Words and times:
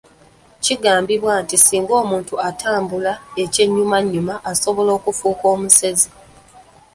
Kigambibwa 0.63 1.33
nti 1.43 1.55
singa 1.65 1.93
omuntu 2.03 2.33
atambula 2.49 3.13
ekyennyumannyuma 3.43 4.35
asobola 4.51 4.91
okufuuka 4.97 5.45
omusezi. 5.55 6.09